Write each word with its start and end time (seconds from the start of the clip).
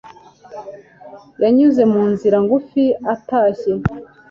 Yanyuze 1.41 1.81
mu 1.93 2.03
nzira 2.11 2.37
ngufi 2.43 2.83
atashye 3.13 3.71